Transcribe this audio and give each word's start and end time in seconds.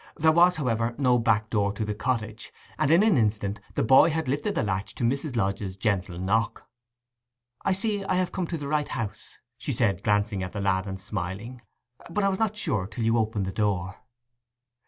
There 0.17 0.31
was, 0.31 0.55
however, 0.55 0.95
no 0.97 1.19
backdoor 1.19 1.73
to 1.73 1.85
the 1.85 1.93
cottage, 1.93 2.51
and 2.79 2.89
in 2.89 3.03
an 3.03 3.19
instant 3.19 3.59
the 3.75 3.83
boy 3.83 4.09
had 4.09 4.27
lifted 4.27 4.55
the 4.55 4.63
latch 4.63 4.95
to 4.95 5.03
Mrs. 5.03 5.35
Lodge's 5.35 5.77
gentle 5.77 6.17
knock. 6.17 6.67
'I 7.65 7.73
see 7.73 8.03
I 8.05 8.15
have 8.15 8.31
come 8.31 8.47
to 8.47 8.57
the 8.57 8.67
right 8.67 8.87
house,' 8.89 9.37
said 9.59 9.97
she, 9.99 10.01
glancing 10.01 10.41
at 10.41 10.53
the 10.53 10.59
lad, 10.59 10.87
and 10.87 10.99
smiling. 10.99 11.61
'But 12.09 12.23
I 12.23 12.29
was 12.29 12.39
not 12.39 12.57
sure 12.57 12.87
till 12.87 13.03
you 13.05 13.15
opened 13.19 13.45
the 13.45 13.51
door. 13.51 13.97